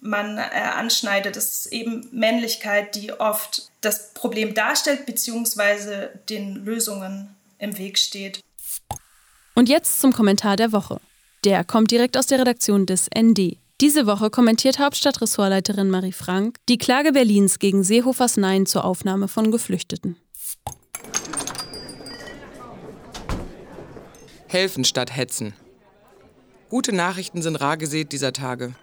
man 0.00 0.38
äh, 0.38 0.42
anschneidet, 0.42 1.36
ist 1.36 1.66
eben 1.72 2.08
Männlichkeit, 2.12 2.94
die 2.94 3.12
oft 3.12 3.69
das 3.80 4.12
Problem 4.14 4.54
darstellt, 4.54 5.06
beziehungsweise 5.06 6.20
den 6.28 6.56
Lösungen 6.64 7.36
im 7.58 7.76
Weg 7.78 7.98
steht. 7.98 8.40
Und 9.54 9.68
jetzt 9.68 10.00
zum 10.00 10.12
Kommentar 10.12 10.56
der 10.56 10.72
Woche. 10.72 11.00
Der 11.44 11.64
kommt 11.64 11.90
direkt 11.90 12.16
aus 12.16 12.26
der 12.26 12.40
Redaktion 12.40 12.86
des 12.86 13.08
ND. 13.16 13.56
Diese 13.80 14.06
Woche 14.06 14.28
kommentiert 14.28 14.78
Hauptstadtressortleiterin 14.78 15.88
Marie 15.88 16.12
Frank 16.12 16.56
die 16.68 16.76
Klage 16.76 17.12
Berlins 17.12 17.58
gegen 17.58 17.82
Seehofers 17.82 18.36
Nein 18.36 18.66
zur 18.66 18.84
Aufnahme 18.84 19.26
von 19.26 19.50
Geflüchteten. 19.50 20.16
Helfen 24.48 24.84
statt 24.84 25.16
hetzen. 25.16 25.54
Gute 26.68 26.92
Nachrichten 26.92 27.40
sind 27.40 27.56
rar 27.56 27.76
gesät 27.76 28.12
dieser 28.12 28.32
Tage. 28.32 28.74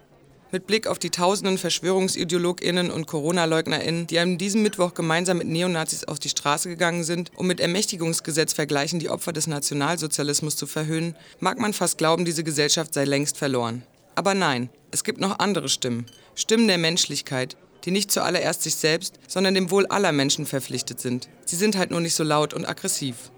Mit 0.49 0.65
Blick 0.65 0.87
auf 0.87 0.97
die 0.97 1.09
tausenden 1.09 1.57
VerschwörungsideologInnen 1.57 2.89
und 2.89 3.05
Corona-LeugnerInnen, 3.05 4.07
die 4.07 4.17
an 4.17 4.37
diesem 4.37 4.63
Mittwoch 4.63 4.93
gemeinsam 4.93 5.39
mit 5.39 5.47
Neonazis 5.47 6.05
auf 6.05 6.19
die 6.19 6.29
Straße 6.29 6.69
gegangen 6.69 7.03
sind, 7.03 7.31
um 7.35 7.47
mit 7.47 7.59
Ermächtigungsgesetz 7.59 8.53
vergleichen 8.53 8.99
die 8.99 9.09
Opfer 9.09 9.33
des 9.33 9.47
Nationalsozialismus 9.47 10.55
zu 10.55 10.65
verhöhnen, 10.65 11.17
mag 11.41 11.59
man 11.59 11.73
fast 11.73 11.97
glauben, 11.97 12.23
diese 12.23 12.45
Gesellschaft 12.45 12.93
sei 12.93 13.03
längst 13.03 13.37
verloren. 13.37 13.83
Aber 14.15 14.35
nein, 14.35 14.69
es 14.89 15.03
gibt 15.03 15.19
noch 15.19 15.39
andere 15.39 15.67
Stimmen. 15.67 16.05
Stimmen 16.33 16.69
der 16.69 16.77
Menschlichkeit, 16.77 17.57
die 17.83 17.91
nicht 17.91 18.09
zuallererst 18.09 18.63
sich 18.63 18.75
selbst, 18.75 19.19
sondern 19.27 19.53
dem 19.53 19.69
Wohl 19.69 19.85
aller 19.87 20.13
Menschen 20.13 20.45
verpflichtet 20.45 21.01
sind. 21.01 21.27
Sie 21.43 21.57
sind 21.57 21.75
halt 21.75 21.91
nur 21.91 21.99
nicht 21.99 22.15
so 22.15 22.23
laut 22.23 22.53
und 22.53 22.65
aggressiv. 22.65 23.31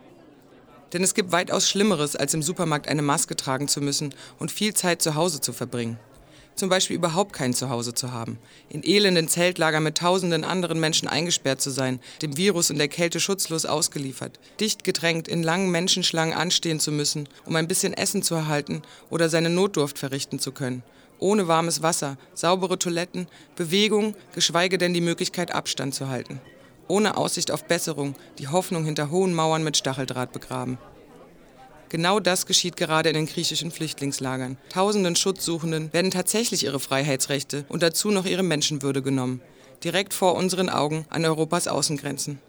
Denn 0.94 1.04
es 1.04 1.16
gibt 1.16 1.32
weitaus 1.32 1.68
Schlimmeres, 1.68 2.16
als 2.16 2.36
im 2.36 2.44
Supermarkt 2.44 2.88
eine 2.88 3.01
Maske 3.01 3.36
tragen 3.36 3.68
zu 3.68 3.82
müssen 3.82 4.13
und 4.38 4.51
viel 4.51 4.75
Zeit 4.75 5.01
zu 5.01 5.16
Hause 5.16 5.42
zu 5.42 5.54
verbringen 5.54 5.98
zum 6.60 6.70
Beispiel 6.70 6.96
überhaupt 6.96 7.34
kein 7.34 7.54
Zuhause 7.54 7.94
zu 7.94 8.12
haben, 8.12 8.38
in 8.70 8.84
elenden 8.84 9.28
Zeltlagern 9.28 9.82
mit 9.82 9.98
tausenden 9.98 10.44
anderen 10.44 10.80
Menschen 10.80 11.08
eingesperrt 11.08 11.62
zu 11.62 11.72
sein, 11.72 12.00
dem 12.22 12.38
Virus 12.38 12.70
und 12.70 12.78
der 12.78 12.88
Kälte 12.88 13.20
schutzlos 13.20 13.66
ausgeliefert, 13.66 14.39
dicht 14.60 14.84
gedrängt 14.84 15.28
in 15.28 15.42
langen 15.42 15.72
Menschenschlangen 15.72 16.36
anstehen 16.36 16.80
zu 16.80 16.92
müssen, 16.92 17.28
um 17.46 17.56
ein 17.56 17.68
bisschen 17.68 17.94
Essen 17.94 18.22
zu 18.22 18.36
erhalten 18.36 18.84
oder 19.10 19.30
seine 19.30 19.50
Notdurft 19.50 19.98
verrichten 19.98 20.38
zu 20.38 20.51
können, 20.51 20.84
ohne 21.17 21.48
warmes 21.48 21.82
Wasser, 21.82 22.17
saubere 22.34 22.78
Toiletten, 22.78 23.28
Bewegung, 23.56 24.15
geschweige 24.36 24.78
denn 24.78 24.93
die 24.93 25.02
Möglichkeit 25.02 25.52
Abstand 25.52 25.95
zu 25.95 26.10
halten, 26.10 26.41
ohne 26.88 27.17
Aussicht 27.17 27.52
auf 27.52 27.65
Besserung, 27.65 28.15
die 28.38 28.50
Hoffnung 28.50 28.84
hinter 28.84 29.10
hohen 29.10 29.34
Mauern 29.34 29.63
mit 29.63 29.78
Stacheldraht 29.78 30.34
begraben. 30.34 30.78
Genau 31.89 32.19
das 32.19 32.45
geschieht 32.45 32.78
gerade 32.78 33.10
in 33.10 33.15
den 33.15 33.25
griechischen 33.25 33.71
Flüchtlingslagern. 33.71 34.58
Tausenden 34.69 35.15
Schutzsuchenden 35.15 35.91
werden 35.91 36.12
tatsächlich 36.12 36.63
ihre 36.63 36.80
Freiheitsrechte 36.80 37.65
und 37.67 37.82
dazu 37.82 38.12
noch 38.12 38.25
ihre 38.25 38.43
Menschenwürde 38.43 39.02
genommen. 39.02 39.41
Direkt 39.84 40.13
vor 40.13 40.36
unseren 40.36 40.69
Augen 40.69 41.06
an 41.10 41.25
Europas 41.25 41.67
Außengrenzen. 41.67 42.39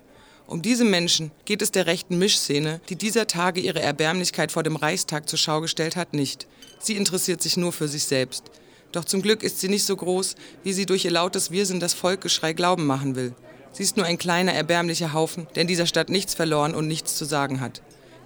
Um 0.46 0.62
diese 0.62 0.84
Menschen 0.84 1.30
geht 1.44 1.62
es 1.62 1.70
der 1.70 1.86
rechten 1.86 2.18
Mischszene, 2.18 2.80
die 2.88 2.96
dieser 2.96 3.28
Tage 3.28 3.60
ihre 3.60 3.80
Erbärmlichkeit 3.80 4.52
vor 4.52 4.62
dem 4.62 4.76
Reichstag 4.76 5.28
zur 5.28 5.38
Schau 5.38 5.60
gestellt 5.60 5.96
hat, 5.96 6.12
nicht. 6.12 6.46
Sie 6.80 6.96
interessiert 6.96 7.40
sich 7.40 7.56
nur 7.56 7.72
für 7.72 7.88
sich 7.88 8.04
selbst. 8.04 8.50
Doch 8.92 9.04
zum 9.04 9.22
Glück 9.22 9.42
ist 9.42 9.60
sie 9.60 9.68
nicht 9.68 9.84
so 9.84 9.96
groß, 9.96 10.34
wie 10.64 10.72
sie 10.72 10.86
durch 10.86 11.04
ihr 11.04 11.12
lautes 11.12 11.50
Wirsinn 11.50 11.80
das 11.80 11.94
Volkgeschrei 11.94 12.52
glauben 12.52 12.84
machen 12.84 13.14
will. 13.14 13.34
Sie 13.72 13.84
ist 13.84 13.96
nur 13.96 14.06
ein 14.06 14.18
kleiner, 14.18 14.52
erbärmlicher 14.52 15.12
Haufen, 15.12 15.46
der 15.54 15.62
in 15.62 15.68
dieser 15.68 15.86
Stadt 15.86 16.10
nichts 16.10 16.34
verloren 16.34 16.74
und 16.74 16.88
nichts 16.88 17.14
zu 17.16 17.24
sagen 17.24 17.60
hat. 17.60 17.80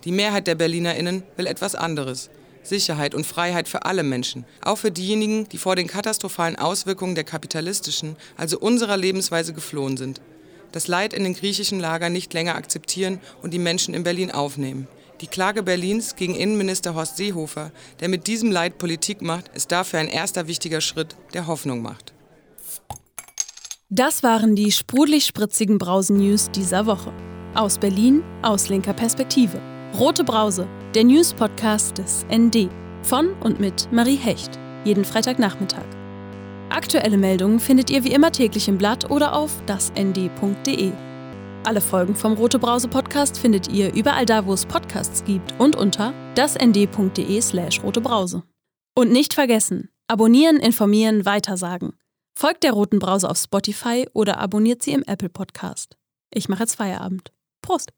Die 0.05 0.13
Mehrheit 0.13 0.47
der 0.47 0.55
BerlinerInnen 0.55 1.23
will 1.37 1.47
etwas 1.47 1.75
anderes. 1.75 2.31
Sicherheit 2.63 3.15
und 3.15 3.27
Freiheit 3.27 3.69
für 3.69 3.85
alle 3.85 4.03
Menschen, 4.03 4.45
auch 4.63 4.79
für 4.79 4.91
diejenigen, 4.91 5.49
die 5.49 5.59
vor 5.59 5.77
den 5.77 5.87
katastrophalen 5.87 6.57
Auswirkungen 6.57 7.15
der 7.15 7.25
kapitalistischen, 7.25 8.17
also 8.37 8.59
unserer 8.59 8.97
Lebensweise 8.97 9.53
geflohen 9.53 9.97
sind. 9.97 10.21
Das 10.73 10.89
Leid 10.89 11.13
in 11.13 11.25
den 11.25 11.35
griechischen 11.35 11.79
Lagern 11.79 12.13
nicht 12.13 12.33
länger 12.35 12.57
akzeptieren 12.57 13.21
und 13.43 13.53
die 13.55 13.59
Menschen 13.59 13.95
in 13.95 14.03
Berlin 14.03 14.31
aufnehmen. 14.31 14.89
Die 15.21 15.29
Klage 15.29 15.63
Berlins 15.63 16.17
gegen 16.17 16.35
Innenminister 16.35 16.95
Horst 16.95 17.17
Seehofer, 17.17 17.71
der 18.01 18.09
mit 18.09 18.27
diesem 18.27 18.51
Leid 18.51 18.79
Politik 18.79 19.23
macht, 19.23 19.49
ist 19.55 19.71
dafür 19.71 20.01
ein 20.01 20.09
erster 20.09 20.49
wichtiger 20.49 20.81
Schritt, 20.81 21.17
der 21.33 21.47
Hoffnung 21.47 21.81
macht. 21.83 22.13
Das 23.89 24.25
waren 24.25 24.57
die 24.57 24.73
sprudelig 24.73 25.27
spritzigen 25.27 25.79
Brausen-News 25.79 26.51
dieser 26.51 26.87
Woche. 26.87 27.13
Aus 27.55 27.79
Berlin, 27.79 28.25
aus 28.43 28.69
linker 28.69 28.95
Perspektive. 28.95 29.74
Rote 29.97 30.25
Brause, 30.25 30.67
der 30.97 31.05
News-Podcast 31.05 31.99
des 31.99 32.27
ND. 32.29 32.69
Von 33.05 33.33
und 33.35 33.61
mit 33.61 33.93
Marie 33.93 34.17
Hecht. 34.17 34.59
Jeden 34.85 35.05
Freitagnachmittag. 35.05 35.85
Aktuelle 36.69 37.17
Meldungen 37.17 37.61
findet 37.61 37.91
ihr 37.91 38.03
wie 38.03 38.13
immer 38.13 38.33
täglich 38.33 38.67
im 38.67 38.77
Blatt 38.77 39.09
oder 39.09 39.37
auf 39.37 39.53
dasnd.de. 39.67 40.91
Alle 41.63 41.81
Folgen 41.81 42.17
vom 42.17 42.33
Rote 42.33 42.59
Brause 42.59 42.89
Podcast 42.89 43.39
findet 43.39 43.69
ihr 43.69 43.95
überall 43.95 44.27
da, 44.27 44.45
wo 44.47 44.55
es 44.55 44.67
Podcasts 44.67 45.23
gibt 45.23 45.55
und 45.61 45.77
unter 45.77 46.13
dasnd.de/slash 46.35 47.81
rotebrause. 47.85 48.43
Und 48.97 49.13
nicht 49.13 49.33
vergessen: 49.33 49.91
Abonnieren, 50.09 50.57
informieren, 50.57 51.25
weitersagen. 51.25 51.93
Folgt 52.37 52.65
der 52.65 52.73
Roten 52.73 52.99
Brause 52.99 53.31
auf 53.31 53.39
Spotify 53.39 54.09
oder 54.13 54.41
abonniert 54.41 54.83
sie 54.83 54.91
im 54.91 55.05
Apple 55.05 55.29
Podcast. 55.29 55.97
Ich 56.33 56.49
mache 56.49 56.65
jetzt 56.65 56.75
Feierabend. 56.75 57.33
Prost! 57.63 57.93